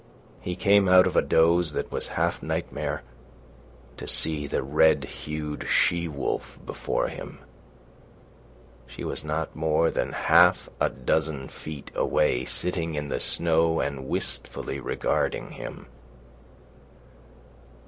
He 0.39 0.55
came 0.55 0.89
out 0.89 1.05
of 1.05 1.15
a 1.15 1.21
doze 1.21 1.73
that 1.73 1.91
was 1.91 2.07
half 2.17 2.41
nightmare, 2.41 3.03
to 3.97 4.07
see 4.07 4.47
the 4.47 4.63
red 4.63 5.03
hued 5.03 5.67
she 5.69 6.07
wolf 6.07 6.57
before 6.65 7.07
him. 7.09 7.37
She 8.87 9.03
was 9.03 9.23
not 9.23 9.55
more 9.55 9.91
than 9.91 10.13
half 10.13 10.67
a 10.79 10.89
dozen 10.89 11.49
feet 11.49 11.91
away 11.93 12.45
sitting 12.45 12.95
in 12.95 13.09
the 13.09 13.19
snow 13.19 13.79
and 13.79 14.07
wistfully 14.09 14.79
regarding 14.79 15.51
him. 15.51 15.85